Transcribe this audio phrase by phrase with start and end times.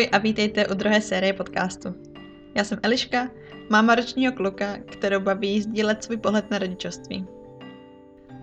[0.00, 1.94] Ahoj a vítejte u druhé série podcastu.
[2.56, 3.30] Já jsem Eliška,
[3.70, 7.26] máma ročního kluka, kterou baví sdílet svůj pohled na rodičovství.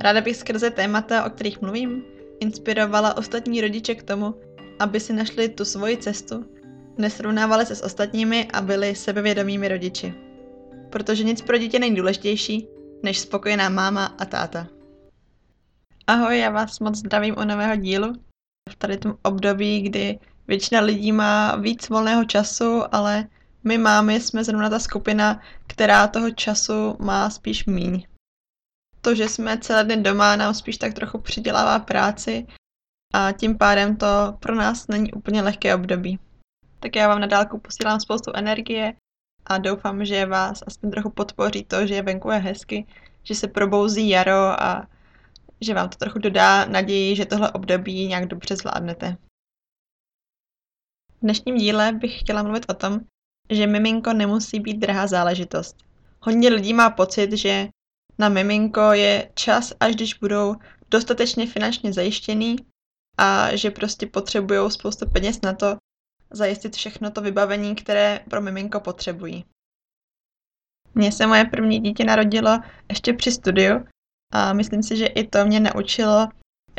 [0.02, 2.04] Ráda bych skrze témata, o kterých mluvím,
[2.40, 4.36] inspirovala ostatní rodiče k tomu,
[4.80, 6.46] aby si našli tu svoji cestu,
[6.98, 10.14] nesrovnávali se s ostatními a byli sebevědomými rodiči.
[10.90, 12.68] Protože nic pro dítě není důležitější,
[13.04, 14.68] než spokojená máma a táta.
[16.08, 18.14] Ahoj, já vás moc zdravím u nového dílu.
[18.70, 23.28] V tady tom období, kdy většina lidí má víc volného času, ale
[23.64, 28.08] my mámy jsme zrovna ta skupina, která toho času má spíš míň.
[29.02, 32.48] To, že jsme celé den doma, nám spíš tak trochu přidělává práci
[33.14, 36.20] a tím pádem to pro nás není úplně lehké období.
[36.80, 38.94] Tak já vám na dálku posílám spoustu energie
[39.46, 42.86] a doufám, že vás aspoň trochu podpoří to, že venku je hezky,
[43.24, 44.88] že se probouzí jaro a
[45.62, 49.18] že vám to trochu dodá naději, že tohle období nějak dobře zvládnete.
[51.18, 53.00] V dnešním díle bych chtěla mluvit o tom,
[53.50, 55.76] že miminko nemusí být drahá záležitost.
[56.20, 57.68] Hodně lidí má pocit, že
[58.18, 60.56] na miminko je čas, až když budou
[60.92, 62.56] dostatečně finančně zajištěný
[63.18, 65.78] a že prostě potřebují spoustu peněz na to
[66.32, 69.46] zajistit všechno to vybavení, které pro miminko potřebují.
[70.96, 73.86] Mně se moje první dítě narodilo ještě při studiu
[74.34, 76.28] a myslím si, že i to mě naučilo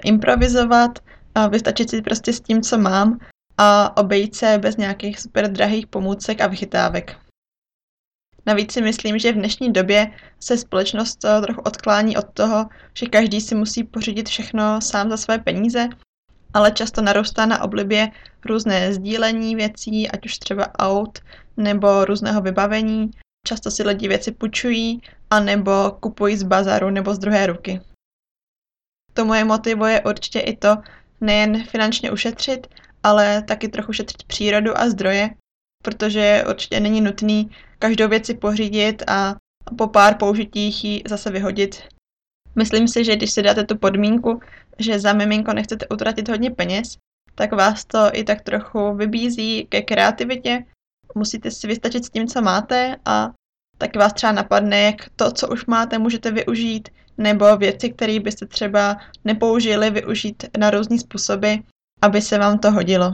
[0.05, 0.99] improvizovat,
[1.35, 3.19] a vystačit si prostě s tím, co mám
[3.59, 7.17] a obejít se bez nějakých super drahých pomůcek a vychytávek.
[8.47, 13.41] Navíc si myslím, že v dnešní době se společnost trochu odklání od toho, že každý
[13.41, 15.89] si musí pořídit všechno sám za své peníze,
[16.55, 18.11] ale často narůstá na oblibě
[18.45, 21.19] různé sdílení věcí, ať už třeba aut
[21.57, 23.11] nebo různého vybavení.
[23.47, 27.81] Často si lidi věci půjčují anebo kupují z bazaru nebo z druhé ruky.
[29.13, 30.77] To moje motivuje určitě i to
[31.21, 32.67] nejen finančně ušetřit,
[33.09, 35.31] ale taky trochu šetřit přírodu a zdroje,
[35.83, 39.37] protože určitě není nutný každou věci pořídit a
[39.79, 41.83] po pár použitích ji zase vyhodit.
[42.57, 44.41] Myslím si, že když si dáte tu podmínku,
[44.79, 46.97] že za miminko nechcete utratit hodně peněz,
[47.35, 50.65] tak vás to i tak trochu vybízí ke kreativitě.
[51.15, 53.31] Musíte si vystačit s tím, co máte a
[53.79, 56.89] tak vás třeba napadne, jak to, co už máte, můžete využít,
[57.19, 61.55] nebo věci, které byste třeba nepoužili, využít na různé způsoby,
[62.03, 63.13] aby se vám to hodilo.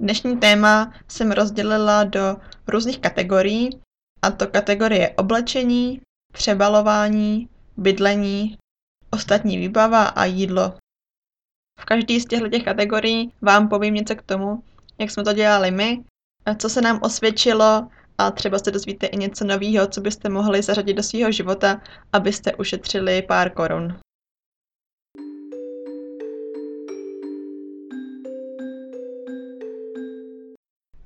[0.00, 3.80] Dnešní téma jsem rozdělila do různých kategorií,
[4.22, 6.00] a to kategorie oblečení,
[6.32, 8.58] přebalování, bydlení,
[9.10, 10.74] ostatní výbava a jídlo.
[11.80, 14.62] V každé z těchto kategorií vám povím něco k tomu,
[14.98, 16.04] jak jsme to dělali my,
[16.58, 17.88] co se nám osvědčilo
[18.18, 21.80] a třeba se dozvíte i něco nového, co byste mohli zařadit do svého života,
[22.12, 23.98] abyste ušetřili pár korun.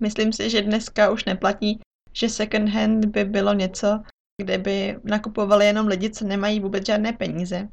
[0.05, 1.81] Myslím si, že dneska už neplatí,
[2.13, 4.01] že second hand by bylo něco,
[4.41, 7.69] kde by nakupovali jenom lidi, co nemají vůbec žádné peníze.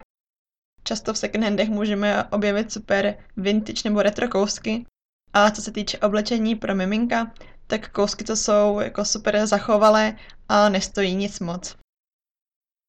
[0.84, 4.86] Často v second handech můžeme objevit super vintage nebo retro kousky,
[5.34, 7.34] a co se týče oblečení pro miminka,
[7.68, 10.18] tak kousky to jsou jako super zachovalé
[10.50, 11.76] a nestojí nic moc.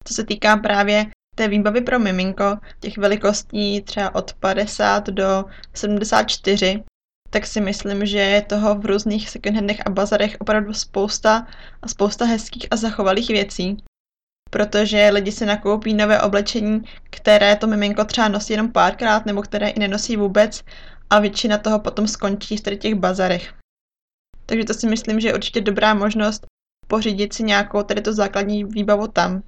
[0.05, 5.45] Co se týká právě té výbavy pro miminko, těch velikostí třeba od 50 do
[5.75, 6.85] 74,
[7.33, 11.47] tak si myslím, že je toho v různých secondhandech a bazarech opravdu spousta
[11.83, 13.77] a spousta hezkých a zachovalých věcí.
[14.51, 19.69] Protože lidi si nakoupí nové oblečení, které to miminko třeba nosí jenom párkrát nebo které
[19.69, 20.65] i nenosí vůbec
[21.11, 23.55] a většina toho potom skončí v těch bazarech.
[24.47, 26.47] Takže to si myslím, že je určitě dobrá možnost
[26.87, 29.43] pořídit si nějakou tady to základní výbavu tam.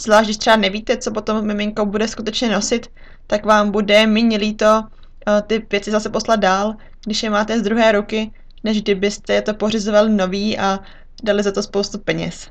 [0.00, 2.86] Zvlášť, když třeba nevíte, co potom miminko bude skutečně nosit,
[3.26, 4.84] tak vám bude méně líto
[5.46, 8.32] ty věci zase poslat dál, když je máte z druhé ruky,
[8.64, 10.78] než kdybyste to pořizovali nový a
[11.22, 12.50] dali za to spoustu peněz.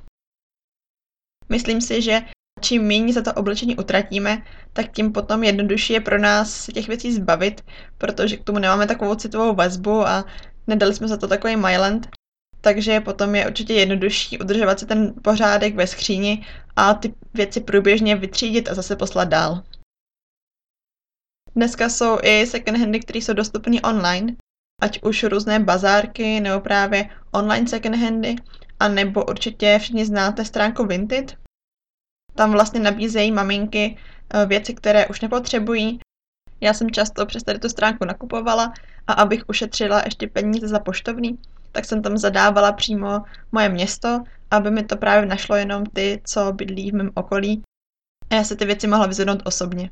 [1.49, 2.21] Myslím si, že
[2.61, 4.43] čím méně za to oblečení utratíme,
[4.73, 7.61] tak tím potom jednodušší je pro nás se těch věcí zbavit,
[7.97, 10.25] protože k tomu nemáme takovou citovou vazbu a
[10.67, 12.07] nedali jsme za to takový Myland,
[12.61, 16.45] takže potom je určitě jednodušší udržovat si ten pořádek ve skříni
[16.75, 19.63] a ty věci průběžně vytřídit a zase poslat dál.
[21.55, 24.35] Dneska jsou i second handy, které jsou dostupné online,
[24.81, 28.35] ať už různé bazárky nebo právě online second handy,
[28.79, 31.37] a nebo určitě všichni znáte stránku Vinted.
[32.35, 33.97] Tam vlastně nabízejí maminky
[34.29, 35.99] eh, věci, které už nepotřebují.
[36.61, 38.73] Já jsem často přes tady tu stránku nakupovala
[39.07, 41.39] a abych ušetřila ještě peníze za poštovný,
[41.71, 46.53] tak jsem tam zadávala přímo moje město, aby mi to právě našlo jenom ty, co
[46.53, 47.63] bydlí v mém okolí.
[48.29, 49.89] A já se ty věci mohla vyzvednout osobně.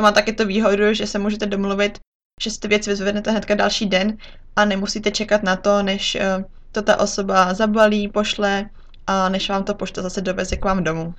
[0.00, 1.98] To má taky tu výhodu, že se můžete domluvit
[2.40, 4.16] že si ty věci vyzvednete hnedka další den
[4.56, 8.70] a nemusíte čekat na to, než eh, to ta osoba zabalí, pošle
[9.06, 11.14] a než vám to pošta zase doveze k vám domů.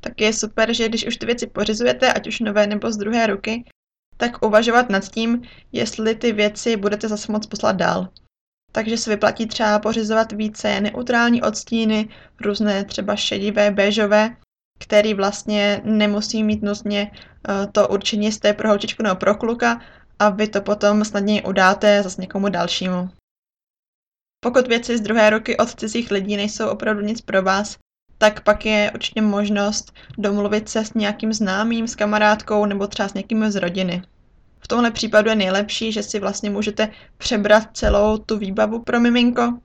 [0.00, 3.26] Tak je super, že když už ty věci pořizujete, ať už nové nebo z druhé
[3.26, 3.64] ruky,
[4.16, 5.42] tak uvažovat nad tím,
[5.72, 8.08] jestli ty věci budete zase moc poslat dál.
[8.72, 12.08] Takže se vyplatí třeba pořizovat více neutrální odstíny,
[12.40, 14.36] různé třeba šedivé, béžové,
[14.80, 19.80] který vlastně nemusí mít nutně eh, to určení, jestli je pro holčičku nebo pro kluka
[20.18, 23.10] a vy to potom snadněji udáte zase někomu dalšímu.
[24.44, 27.76] Pokud věci z druhé ruky od cizích lidí nejsou opravdu nic pro vás,
[28.18, 33.14] tak pak je určitě možnost domluvit se s nějakým známým, s kamarádkou nebo třeba s
[33.14, 34.02] někým z rodiny.
[34.60, 36.88] V tomhle případu je nejlepší, že si vlastně můžete
[37.18, 39.58] přebrat celou tu výbavu pro miminko,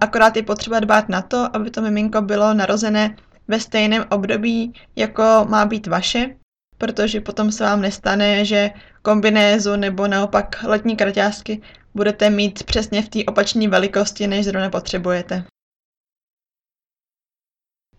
[0.00, 3.16] akorát je potřeba dbát na to, aby to miminko bylo narozené
[3.48, 6.36] ve stejném období, jako má být vaše,
[6.78, 8.70] protože potom se vám nestane, že
[9.02, 11.62] kombinézu nebo naopak letní kraťásky
[11.94, 15.44] budete mít přesně v té opačné velikosti, než zrovna potřebujete.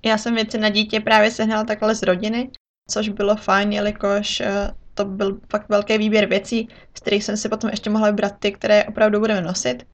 [0.05, 2.51] Já jsem věci na dítě právě sehnala takhle z rodiny,
[2.89, 6.67] což bylo fajn, jelikož eh, to byl fakt velký výběr věcí,
[6.97, 9.87] z kterých jsem si potom ještě mohla vybrat ty, které opravdu budeme nosit.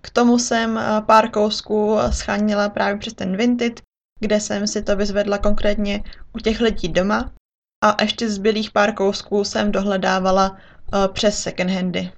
[0.00, 3.80] K tomu jsem eh, pár kousků schánila právě přes ten Vinted,
[4.22, 6.02] kde jsem si to vyzvedla konkrétně
[6.32, 7.32] u těch lidí doma
[7.84, 12.12] a ještě zbylých pár kousků jsem dohledávala eh, přes secondhandy.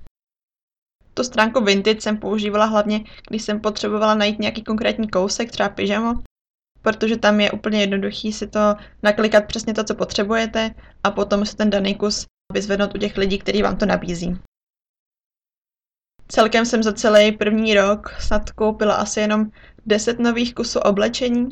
[1.15, 6.15] Tu stránku Vinted jsem používala hlavně, když jsem potřebovala najít nějaký konkrétní kousek, třeba pyžamo,
[6.83, 10.75] protože tam je úplně jednoduchý si to naklikat přesně to, co potřebujete
[11.05, 14.37] a potom si ten daný kus vyzvednout u těch lidí, kteří vám to nabízí.
[16.29, 19.51] Celkem jsem za celý první rok snad koupila asi jenom
[19.87, 21.49] 10 nových kusů oblečení,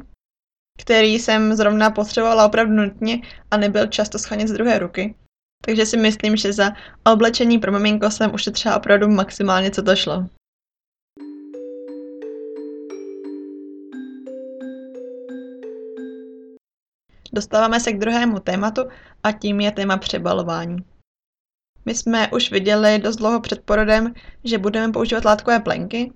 [0.80, 3.20] který jsem zrovna potřebovala opravdu nutně
[3.50, 5.14] a nebyl často schánět z druhé ruky.
[5.64, 6.70] Takže si myslím, že za
[7.12, 10.26] oblečení pro maminko jsem ušetřila opravdu maximálně, co to šlo.
[17.32, 18.82] Dostáváme se k druhému tématu
[19.22, 20.76] a tím je téma přebalování.
[21.84, 24.14] My jsme už viděli dost dlouho před porodem,
[24.44, 26.12] že budeme používat látkové plenky.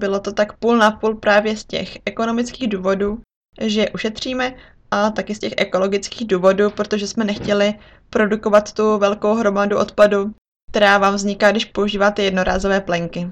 [0.00, 3.22] Bylo to tak půl na půl právě z těch ekonomických důvodů,
[3.60, 4.54] že ušetříme
[4.90, 7.74] a taky z těch ekologických důvodů, protože jsme nechtěli
[8.10, 10.34] produkovat tu velkou hromadu odpadu,
[10.70, 13.30] která vám vzniká, když používáte jednorázové plenky.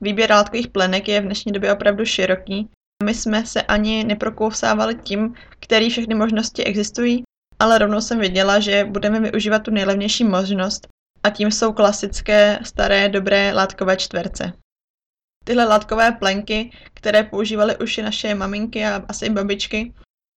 [0.00, 2.68] Výběr látkových plenek je v dnešní době opravdu široký.
[3.04, 7.22] My jsme se ani neprokousávali tím, které všechny možnosti existují,
[7.58, 10.88] ale rovnou jsem věděla, že budeme využívat tu nejlevnější možnost
[11.22, 14.52] a tím jsou klasické, staré, dobré látkové čtverce.
[15.46, 19.94] Tyhle látkové plenky, které používaly už i naše maminky a asi i babičky,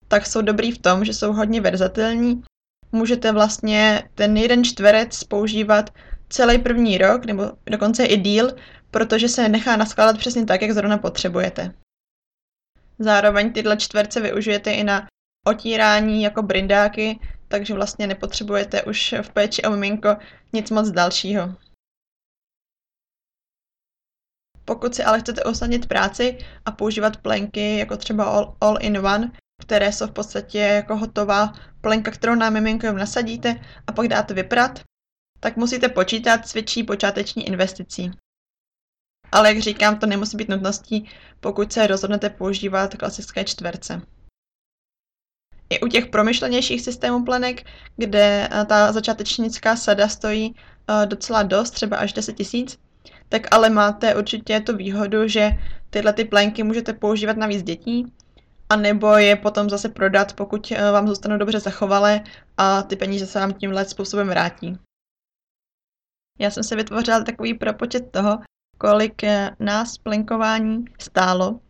[0.09, 2.43] tak jsou dobrý v tom, že jsou hodně verzatilní.
[2.93, 5.91] Můžete vlastně ten jeden čtverec používat
[6.29, 8.57] celý první rok, nebo dokonce i díl,
[8.91, 11.75] protože se nechá naskládat přesně tak, jak zrovna potřebujete.
[12.99, 15.07] Zároveň tyhle čtverce využijete i na
[15.47, 17.19] otírání jako brindáky,
[17.49, 20.17] takže vlastně nepotřebujete už v péči o miminko
[20.53, 21.55] nic moc dalšího.
[24.69, 29.33] Pokud si ale chcete usnadnit práci a používat plenky jako třeba all, all in one,
[29.63, 34.81] které jsou v podstatě jako hotová plenka, kterou na miminko nasadíte a pak dáte vyprat,
[35.41, 38.11] tak musíte počítat s větší počáteční investicí.
[39.33, 44.03] Ale jak říkám, to nemusí být nutností, pokud se rozhodnete používat klasické čtverce.
[45.71, 47.67] I u těch promyšlenějších systémů plenek,
[47.97, 52.79] kde eh, ta začátečnická sada stojí eh, docela dost, třeba až 10 tisíc,
[53.29, 55.51] tak ale máte určitě tu výhodu, že
[55.91, 58.13] tyhle ty plenky můžete používat na víc dětí,
[58.69, 62.21] anebo je potom zase prodat, pokud eh, vám zůstanou dobře zachovalé
[62.57, 64.79] a ty peníze se vám tímhle způsobem vrátí.
[66.39, 68.39] Já jsem se vytvořila takový propočet toho,
[68.79, 69.23] kolik
[69.59, 71.61] nás plenkování stálo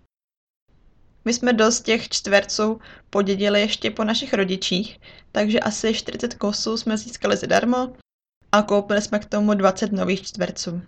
[1.29, 5.01] my jsme dost těch čtverců podědili ještě po našich rodičích,
[5.33, 7.93] takže asi 40 kusů jsme získali zadarmo
[8.53, 10.83] a koupili jsme k tomu 20 nových čtverců.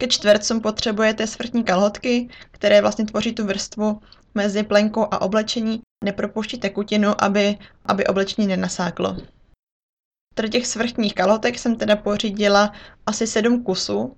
[0.00, 4.00] Ke čtvercům potřebujete svrtní kalhotky, které vlastně tvoří tu vrstvu
[4.34, 5.80] mezi plenkou a oblečení.
[6.04, 9.16] Nepropouští tekutinu, aby, aby oblečení nenasáklo.
[10.34, 12.72] Tady těch svrtních kalhotek jsem teda pořídila
[13.06, 14.16] asi 7 kusů.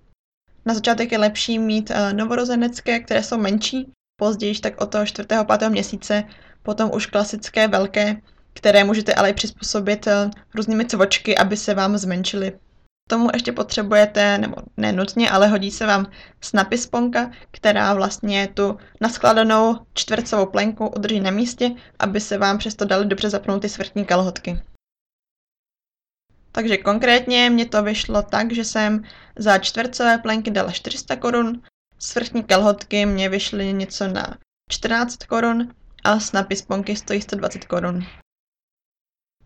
[0.67, 5.29] Na začátek je lepší mít eh, novorozenecké, které jsou menší, později, tak od toho 4.
[5.59, 5.69] 5.
[5.69, 6.25] měsíce,
[6.63, 8.23] potom už klasické velké,
[8.53, 12.53] které můžete ale i přizpůsobit eh, různými cvočky, aby se vám zmenšily.
[13.09, 18.79] Tomu ještě potřebujete, nebo ne nutně, ale hodí se vám snapy sponka, která vlastně tu
[19.01, 24.05] naskladanou čtvercovou plenku udrží na místě, aby se vám přesto dali dobře zapnout ty svrtní
[24.05, 24.63] kalhotky.
[26.53, 29.05] Takže konkrétně mě to vyšlo tak, že jsem
[29.37, 31.63] za čtvercové plenky dala 400 korun,
[31.99, 34.39] svrchní kalhotky mě vyšly něco na
[34.71, 38.07] 14 korun a snapy sponky stojí 120 korun.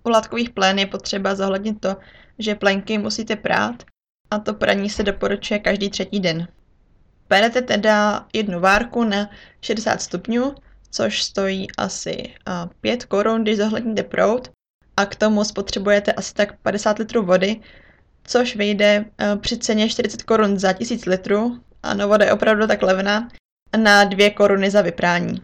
[0.05, 1.97] U látkových plén je potřeba zohlednit to,
[2.38, 3.83] že plenky musíte prát
[4.31, 6.49] a to praní se doporučuje každý třetí den.
[7.28, 10.55] Perete teda jednu várku na 60 stupňů,
[10.90, 12.35] což stojí asi
[12.81, 14.50] 5 korun, když zohledníte prout
[14.97, 17.61] a k tomu spotřebujete asi tak 50 litrů vody,
[18.25, 19.05] což vyjde
[19.40, 21.61] při ceně 40 korun za 1000 litrů.
[21.83, 23.28] Ano, voda je opravdu tak levná,
[23.78, 25.43] na 2 koruny za vyprání.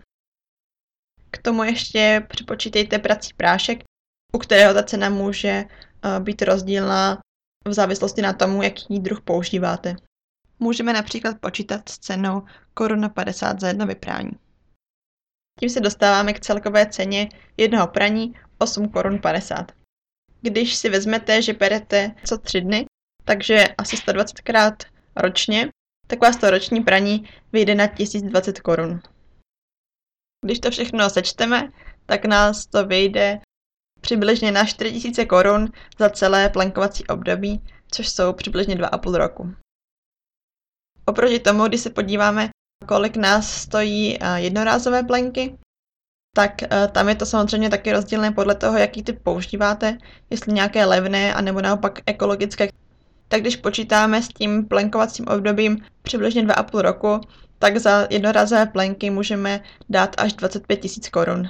[1.30, 3.84] K tomu ještě připočítejte prací prášek,
[4.34, 5.64] u kterého ta cena může
[6.18, 7.18] být rozdílná
[7.68, 9.96] v závislosti na tomu, jaký druh používáte.
[10.58, 12.42] Můžeme například počítat s cenou
[12.74, 14.30] koruna 50 za jedno vyprání.
[15.60, 19.72] Tím se dostáváme k celkové ceně jednoho praní 8 korun 50.
[20.40, 22.86] Když si vezmete, že berete co 3 dny,
[23.24, 24.82] takže asi 120 krát
[25.16, 25.68] ročně,
[26.06, 29.00] tak vás to roční praní vyjde na 1020 korun.
[30.44, 31.68] Když to všechno sečteme,
[32.06, 33.40] tak nás to vyjde
[34.02, 35.68] přibližně na 4000 korun
[35.98, 39.54] za celé plankovací období, což jsou přibližně 2,5 roku.
[41.06, 42.48] Oproti tomu, když se podíváme,
[42.88, 45.58] kolik nás stojí eh, jednorázové plenky,
[46.34, 49.98] tak eh, tam je to samozřejmě taky rozdílné podle toho, jaký typ používáte,
[50.30, 52.68] jestli nějaké levné, anebo naopak ekologické.
[53.28, 57.20] Tak když počítáme s tím plenkovacím obdobím přibližně 2,5 roku,
[57.58, 61.48] tak za jednorázové plenky můžeme dát až 25 tisíc korun.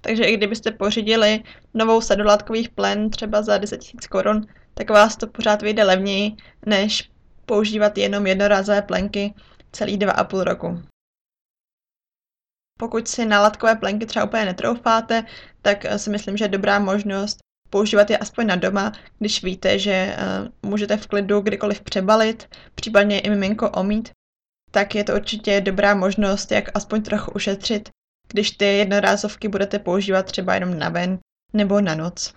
[0.00, 1.42] Takže i kdybyste pořídili
[1.74, 6.32] novou sadu látkových plen třeba za 10 000 korun, tak vás to pořád vyjde levněji,
[6.66, 7.10] než
[7.46, 9.34] používat jenom jednorázové plenky
[9.72, 10.82] celý dva a půl roku.
[12.78, 15.24] Pokud si na látkové plenky třeba úplně netroufáte,
[15.62, 17.38] tak eh, si myslím, že je dobrá možnost
[17.70, 23.20] používat je aspoň na doma, když víte, že uh, můžete v klidu kdykoliv přebalit, případně
[23.20, 24.10] i miminko omít,
[24.70, 27.88] tak je to určitě dobrá možnost, jak aspoň trochu ušetřit
[28.28, 31.18] když ty jednorázovky budete používat třeba jenom na ven
[31.52, 32.34] nebo na noc.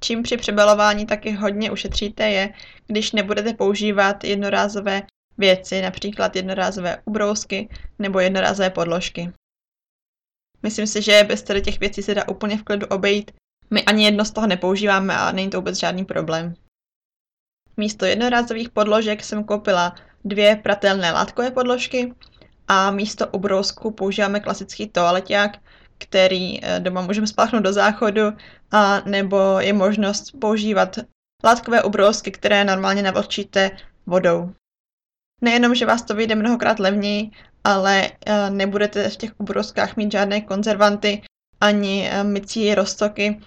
[0.00, 2.54] Čím při přebalování taky hodně ušetříte je,
[2.86, 5.02] když nebudete používat jednorázové
[5.38, 9.32] věci, například jednorázové ubrousky nebo jednorázové podložky.
[10.62, 13.30] Myslím si, že bez tady těch věcí se dá úplně v klidu obejít.
[13.70, 16.54] My ani jedno z toho nepoužíváme a není to vůbec žádný problém.
[17.76, 22.14] Místo jednorázových podložek jsem koupila dvě pratelné látkové podložky
[22.68, 25.58] a místo ubrousku používáme klasický toaleťák,
[25.98, 28.22] který eh, doma můžeme spláchnout do záchodu,
[28.70, 30.98] a nebo je možnost používat
[31.44, 33.70] látkové ubrousky, které normálně navlčíte
[34.06, 34.52] vodou.
[35.40, 37.30] Nejenom, že vás to vyjde mnohokrát levněji,
[37.64, 41.22] ale eh, nebudete v těch ubrouskách mít žádné konzervanty
[41.60, 43.40] ani eh, mycí roztoky.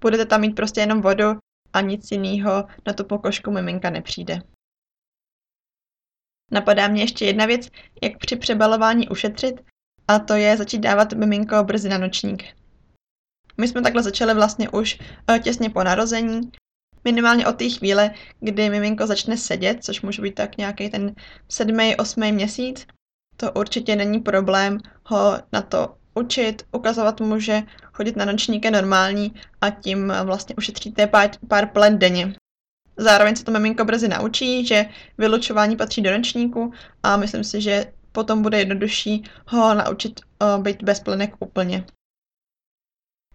[0.00, 1.38] Budete tam mít prostě jenom vodu
[1.72, 4.42] a nic jiného na tu pokožku miminka nepřijde.
[6.52, 7.68] Napadá mě ještě jedna věc,
[8.02, 9.60] jak při přebalování ušetřit,
[10.08, 12.44] a to je začít dávat miminko brzy na nočník.
[13.58, 14.98] My jsme takhle začali vlastně už
[15.30, 16.40] eh, těsně po narození,
[17.04, 21.14] minimálně od té chvíle, kdy miminko začne sedět, což může být tak nějaký ten
[21.48, 22.86] sedmý, osmý měsíc.
[23.36, 28.70] To určitě není problém ho na to učit, ukazovat mu, že chodit na nočník je
[28.70, 32.34] normální a tím vlastně ušetříte pár, pár plen denně.
[32.96, 34.86] Zároveň se to miminko brzy naučí, že
[35.18, 36.72] vylučování patří do nočníku
[37.02, 41.84] a myslím si, že potom bude jednodušší ho naučit uh, být bez plenek úplně.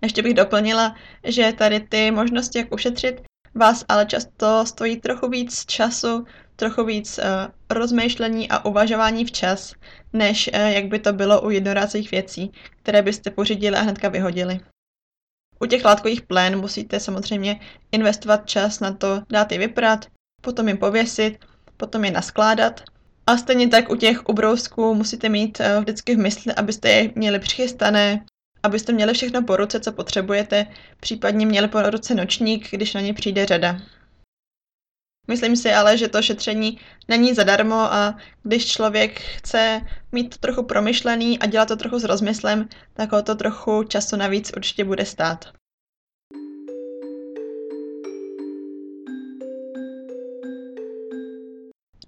[0.02, 3.22] Ještě bych doplnila, že tady ty možnosti, jak ušetřit,
[3.56, 7.24] vás ale často stojí trochu víc času, trochu víc uh,
[7.70, 9.74] rozmýšlení a uvažování včas,
[10.14, 12.52] než uh, jak by to bylo u jednorázových věcí,
[12.84, 14.60] které byste pořídili a hnedka vyhodili.
[15.60, 17.60] U těch látkových plén musíte samozřejmě
[17.92, 20.06] investovat čas na to dát je vyprat,
[20.42, 21.46] potom je pověsit,
[21.78, 22.84] potom je naskládat.
[23.28, 27.40] A stejně tak u těch ubrousků musíte mít eh, vždycky v mysli, abyste je měli
[27.40, 28.26] přichystané,
[28.64, 30.68] abyste měli všechno po ruce, co potřebujete,
[31.00, 33.80] případně měli po ruce nočník, když na ně přijde řada.
[35.28, 39.82] Myslím si ale, že to šetření není zadarmo a když člověk chce
[40.12, 44.16] mít to trochu promyšlený a dělat to trochu s rozmyslem, tak ho to trochu času
[44.16, 45.46] navíc určitě bude stát.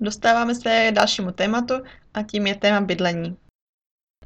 [0.01, 1.73] Dostáváme se k dalšímu tématu
[2.13, 3.38] a tím je téma bydlení.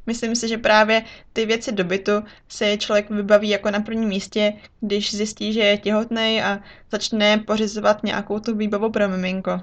[0.05, 2.11] Myslím si, že právě ty věci do bytu
[2.47, 6.59] se člověk vybaví jako na prvním místě, když zjistí, že je těhotný a
[6.91, 9.61] začne pořizovat nějakou tu výbavu pro miminko.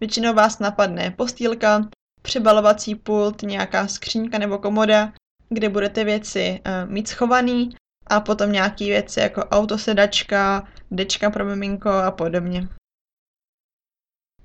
[0.00, 1.88] Většinou vás napadne postýlka,
[2.22, 5.12] přebalovací pult, nějaká skřínka nebo komoda,
[5.48, 11.90] kde budete věci uh, mít schovaný a potom nějaké věci jako autosedačka, dečka pro miminko
[11.90, 12.68] a podobně.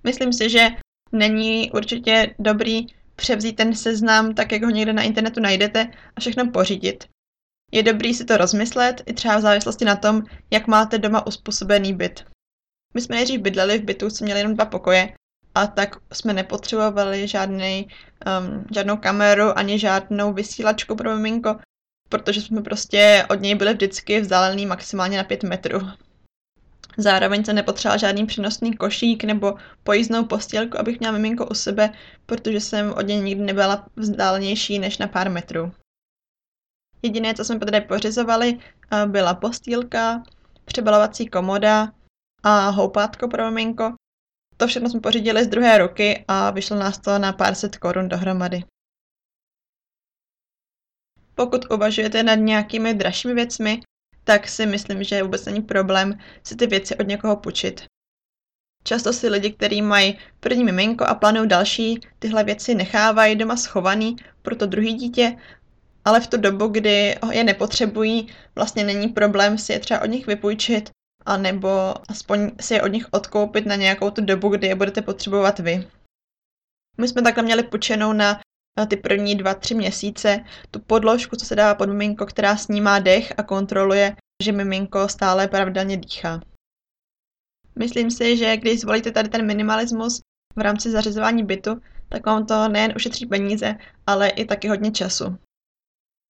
[0.03, 0.69] Myslím si, že
[1.11, 6.51] není určitě dobrý převzít ten seznam tak, jak ho někde na internetu najdete a všechno
[6.51, 7.07] pořídit.
[7.71, 11.93] Je dobrý si to rozmyslet, i třeba v závislosti na tom, jak máte doma uspůsobený
[11.93, 12.25] byt.
[12.93, 15.13] My jsme nejdřív bydleli v bytu, co měli jenom dva pokoje,
[15.55, 21.55] a tak jsme nepotřebovali žádný, um, žádnou kameru ani žádnou vysílačku pro miminko,
[22.09, 25.79] protože jsme prostě od něj byli vždycky vzdálený maximálně na 5 metrů.
[26.97, 31.93] Zároveň jsem nepotřebovala žádný přenosný košík nebo pojízdnou postělku, abych měla miminko u sebe,
[32.25, 35.71] protože jsem od něj nikdy nebyla vzdálenější než na pár metrů.
[37.01, 38.59] Jediné, co jsme tady pořizovali,
[38.91, 40.23] eh, byla postýlka,
[40.65, 41.91] přebalovací komoda
[42.43, 43.93] a houpátko pro miminko.
[44.57, 48.09] To všechno jsme pořídili z druhé ruky a vyšlo nás to na pár set korun
[48.09, 48.63] dohromady.
[51.35, 53.81] Pokud uvažujete nad nějakými dražšími věcmi,
[54.23, 57.83] tak si myslím, že vůbec není problém si ty věci od někoho půjčit.
[58.83, 64.15] Často si lidi, kteří mají první miminko a plánují další, tyhle věci nechávají doma schovaný
[64.41, 65.37] pro to druhé dítě,
[66.05, 70.27] ale v tu dobu, kdy je nepotřebují, vlastně není problém si je třeba od nich
[70.27, 70.89] vypůjčit,
[71.25, 75.59] anebo aspoň si je od nich odkoupit na nějakou tu dobu, kdy je budete potřebovat
[75.59, 75.87] vy.
[76.97, 78.39] My jsme takhle měli půjčenou na
[78.89, 80.39] ty první dva, tři měsíce
[80.71, 85.47] tu podložku, co se dává pod miminko, která snímá dech a kontroluje, že miminko stále
[85.47, 86.41] pravidelně dýchá.
[87.75, 90.21] Myslím si, že když zvolíte tady ten minimalismus
[90.55, 93.75] v rámci zařizování bytu, tak vám to nejen ušetří peníze,
[94.07, 95.37] ale i taky hodně času.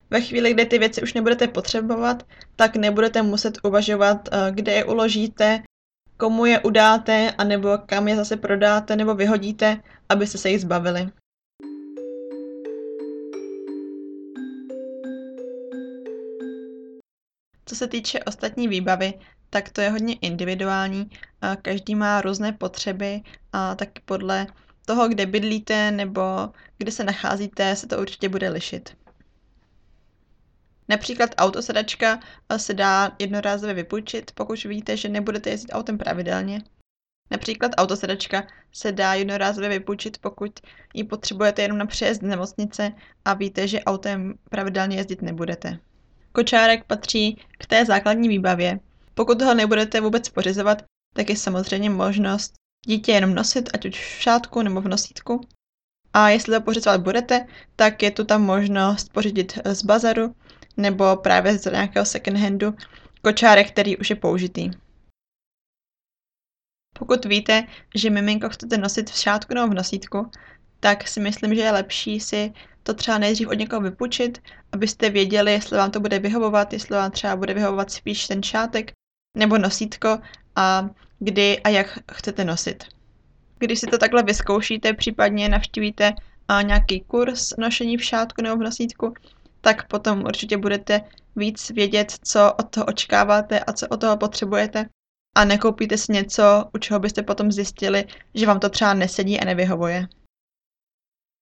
[0.09, 2.23] Ve chvíli, kdy ty věci už nebudete potřebovat,
[2.55, 5.63] tak nebudete muset uvažovat, eh, kde je uložíte,
[6.17, 11.09] komu je udáte, anebo kam je zase prodáte nebo vyhodíte, abyste se jich zbavili.
[17.71, 19.13] Co se týče ostatní výbavy,
[19.49, 21.09] tak to je hodně individuální.
[21.61, 23.21] Každý má různé potřeby
[23.53, 24.47] a taky podle
[24.85, 26.21] toho, kde bydlíte nebo
[26.77, 28.97] kde se nacházíte, se to určitě bude lišit.
[30.89, 32.19] Například autosedačka
[32.57, 36.61] se dá jednorázově vypůjčit, pokud víte, že nebudete jezdit autem pravidelně.
[37.31, 40.59] Například autosedačka se dá jednorázově vypůjčit, pokud
[40.93, 42.91] ji potřebujete jenom na přejezd nemocnice
[43.25, 45.79] a víte, že autem pravidelně jezdit nebudete.
[46.31, 48.79] Kočárek patří k té základní výbavě.
[49.13, 50.83] Pokud ho nebudete vůbec pořizovat,
[51.15, 52.53] tak je samozřejmě možnost
[52.85, 55.41] dítě jenom nosit, ať už v šátku nebo v nosítku.
[56.13, 60.35] A jestli to pořizovat budete, tak je tu tam možnost pořídit z bazaru
[60.77, 62.75] nebo právě z nějakého second handu
[63.21, 64.71] kočárek, který už je použitý.
[66.99, 70.31] Pokud víte, že miminko chcete nosit v šátku nebo v nosítku,
[70.79, 74.41] tak si myslím, že je lepší si to třeba nejdřív od někoho vypůjčit,
[74.71, 78.91] abyste věděli, jestli vám to bude vyhovovat, jestli vám třeba bude vyhovovat spíš ten šátek
[79.37, 80.19] nebo nosítko
[80.55, 80.89] a
[81.19, 82.83] kdy a jak chcete nosit.
[83.59, 86.13] Když si to takhle vyzkoušíte, případně navštívíte
[86.61, 89.13] nějaký kurz nošení v šátku nebo v nosítku,
[89.61, 91.01] tak potom určitě budete
[91.35, 94.85] víc vědět, co od toho očekáváte a co od toho potřebujete
[95.35, 99.45] a nekoupíte si něco, u čeho byste potom zjistili, že vám to třeba nesedí a
[99.45, 100.07] nevyhovuje.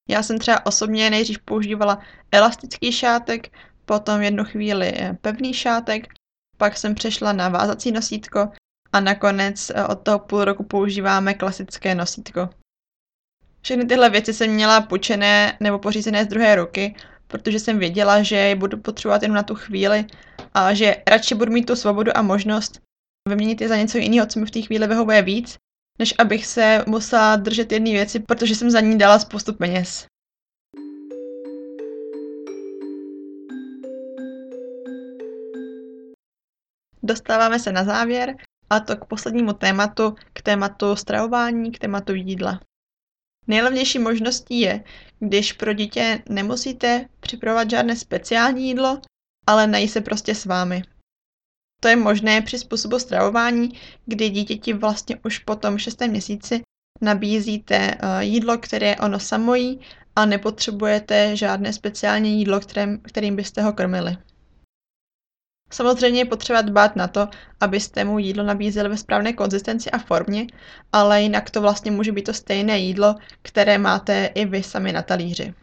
[0.10, 2.00] Já jsem třeba osobně nejdřív používala
[2.32, 3.50] elastický šátek,
[3.86, 6.08] potom jednu chvíli pevný šátek,
[6.58, 8.50] pak jsem přešla na vázací nosítko
[8.94, 12.50] a nakonec eh, od toho půl roku používáme klasické nosítko.
[13.62, 16.96] Všechny tyhle věci jsem měla půjčené nebo pořízené z druhé ruky,
[17.28, 20.06] protože jsem věděla, že je budu potřebovat jenom na tu chvíli
[20.54, 22.82] a že radši budu mít tu svobodu a možnost
[23.30, 25.58] vyměnit je za něco jiného, co mi v té chvíli vyhovuje víc,
[26.00, 30.06] než abych se musela držet jedné věci, protože jsem za ní dala spoustu peněz.
[37.04, 38.36] Dostáváme se na závěr
[38.70, 42.60] a to k poslednímu tématu, k tématu stravování, k tématu jídla.
[43.48, 44.84] Nejlevnější možností je,
[45.20, 49.02] když pro dítě nemusíte připravovat žádné speciální jídlo,
[49.48, 50.82] ale nají se prostě s vámi.
[51.80, 53.70] To je možné při způsobu stravování,
[54.06, 56.62] kdy dítěti vlastně už po tom šestém měsíci
[57.02, 59.80] nabízíte eh, jídlo, které ono samo jí
[60.16, 64.18] a nepotřebujete žádné speciální jídlo, kterým, kterým byste ho krmili.
[65.72, 67.28] Samozřejmě je potřeba dbát na to,
[67.60, 70.48] abyste mu jídlo nabízeli ve správné konzistenci a formě,
[70.92, 75.02] ale jinak to vlastně může být to stejné jídlo, které máte i vy sami na
[75.02, 75.54] talíři.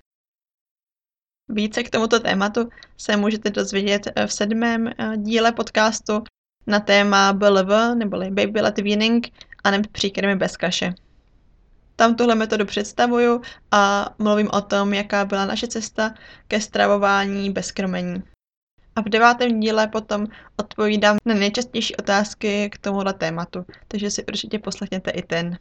[1.49, 6.23] Více k tomuto tématu se můžete dozvědět v sedmém eh, díle podcastu
[6.67, 9.29] na téma BLV neboli Baby Let Weaning
[9.65, 10.95] a nebo příkrmy bez kaše.
[11.97, 16.15] Tam tuhle metodu představuju a mluvím o tom, jaká byla naše cesta
[16.49, 18.23] ke stravování bez krmení.
[18.97, 24.59] A v devátém díle potom odpovídám na nejčastější otázky k tomuhle tématu, takže si určitě
[24.59, 25.59] poslechněte i ten.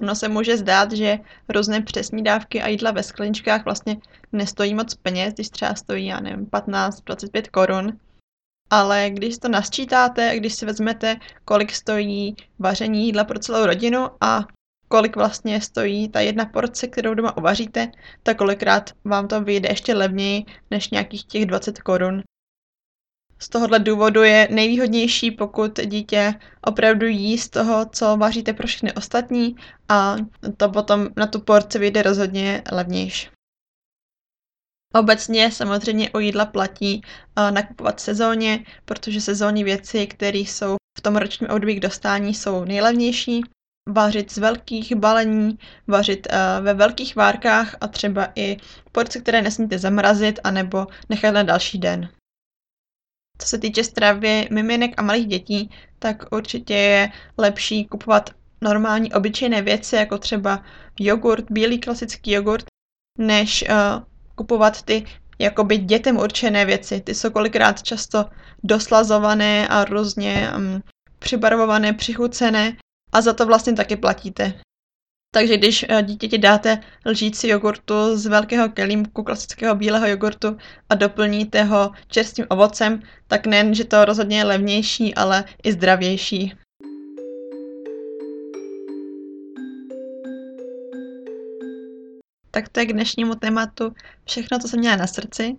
[0.00, 3.96] Ono se může zdát, že různé přesní dávky a jídla ve skleničkách vlastně
[4.32, 7.92] nestojí moc peněz, když třeba stojí, já nevím, 15-25 korun.
[8.70, 14.46] Ale když to nasčítáte, když si vezmete, kolik stojí vaření jídla pro celou rodinu a
[14.88, 17.90] kolik vlastně stojí ta jedna porce, kterou doma uvaříte,
[18.22, 22.22] tak kolikrát vám to vyjde ještě levněji než nějakých těch 20 korun.
[23.38, 28.92] Z tohohle důvodu je nejvýhodnější, pokud dítě opravdu jí z toho, co vaříte pro všechny
[28.92, 29.56] ostatní
[29.88, 30.16] a
[30.56, 33.28] to potom na tu porci vyjde rozhodně levnější.
[34.94, 37.02] Obecně samozřejmě o jídla platí
[37.50, 43.42] nakupovat sezóně, protože sezónní věci, které jsou v tom ročním období k dostání, jsou nejlevnější.
[43.88, 46.28] Vařit z velkých balení, vařit
[46.60, 48.56] ve velkých várkách a třeba i
[48.92, 52.08] porce, které nesmíte zamrazit anebo nechat na další den.
[53.38, 59.62] Co se týče stravy miminek a malých dětí, tak určitě je lepší kupovat normální obyčejné
[59.62, 60.62] věci, jako třeba
[61.00, 62.64] jogurt, bílý klasický jogurt,
[63.18, 64.02] než uh,
[64.34, 65.04] kupovat ty
[65.38, 67.00] jakoby dětem určené věci.
[67.00, 68.24] Ty jsou kolikrát často
[68.64, 70.82] doslazované a různě um,
[71.18, 72.76] přibarvované, přichucené
[73.12, 74.60] a za to vlastně taky platíte.
[75.38, 80.56] Takže když eh, dítěti dáte lžíci jogurtu z velkého kelímku klasického bílého jogurtu
[80.88, 86.54] a doplníte ho čerstvým ovocem, tak nejen, že to rozhodně je levnější, ale i zdravější.
[92.50, 95.56] Tak to je k dnešnímu tématu všechno, co jsem měla na srdci.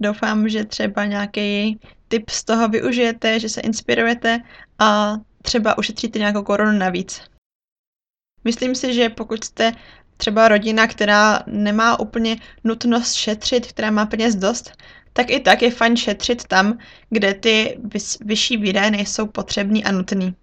[0.00, 4.40] Doufám, že třeba nějaký tip z toho využijete, že se inspirujete
[4.78, 7.29] a třeba ušetříte nějakou korunu navíc.
[8.44, 9.72] Myslím si, že pokud jste
[10.16, 14.72] třeba rodina, která nemá úplně nutnost šetřit, která má peněz dost,
[15.12, 16.78] tak i tak je fajn šetřit tam,
[17.10, 17.80] kde ty
[18.20, 20.34] vyšší výdaje nejsou potřebný a nutný.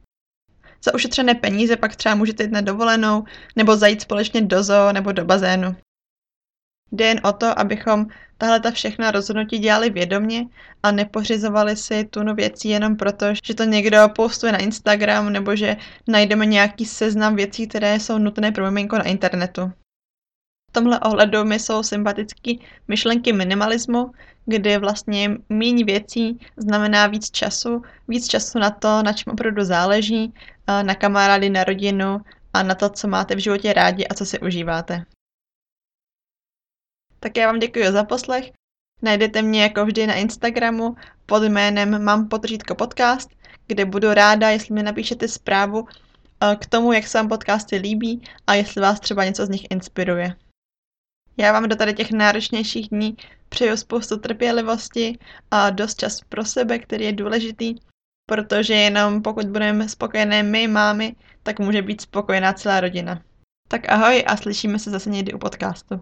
[0.83, 3.23] Za ušetřené peníze pak třeba můžete jít na dovolenou
[3.55, 5.75] nebo zajít společně do zoo nebo do bazénu.
[6.91, 10.45] Jde jen o to, abychom tahle ta všechna rozhodnutí dělali vědomně
[10.83, 15.77] a nepořizovali si tunu věcí jenom proto, že to někdo postuje na Instagram nebo že
[16.07, 19.71] najdeme nějaký seznam věcí, které jsou nutné pro miminko na internetu.
[20.69, 22.53] V tomhle ohledu mi jsou sympatické
[22.87, 24.11] myšlenky minimalismu,
[24.45, 30.33] kdy vlastně méně věcí znamená víc času, víc času na to, na čem opravdu záleží,
[30.81, 32.21] na kamarády, na rodinu
[32.53, 35.05] a na to, co máte v životě rádi a co si užíváte.
[37.27, 38.51] Tak já vám děkuji za poslech.
[39.01, 43.29] Najdete mě jako vždy na Instagramu pod jménem Mám potržítko podcast,
[43.67, 48.21] kde budu ráda, jestli mi napíšete zprávu eh, k tomu, jak se vám podcasty líbí
[48.47, 50.35] a jestli vás třeba něco z nich inspiruje.
[51.37, 53.17] Já vám do tady těch náročnějších dní
[53.49, 55.19] přeju spoustu trpělivosti
[55.51, 57.75] a dost čas pro sebe, který je důležitý,
[58.29, 63.21] protože jenom pokud budeme spokojené my, mámy, tak může být spokojená celá rodina.
[63.67, 66.01] Tak ahoj a slyšíme se zase někdy u podcastu.